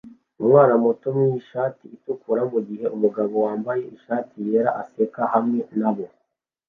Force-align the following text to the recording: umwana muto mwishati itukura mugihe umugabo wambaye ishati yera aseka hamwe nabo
umwana 0.41 0.73
muto 0.83 1.07
mwishati 1.17 1.85
itukura 1.95 2.41
mugihe 2.51 2.85
umugabo 2.95 3.35
wambaye 3.45 3.83
ishati 3.95 4.35
yera 4.49 4.71
aseka 4.81 5.21
hamwe 5.33 5.59
nabo 5.79 6.05